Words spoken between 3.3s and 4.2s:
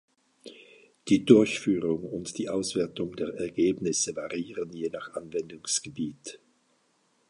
Ergebnisse